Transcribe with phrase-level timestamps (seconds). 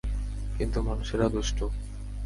[0.57, 1.65] কিন্তু মানুষেরা দুষ্টু!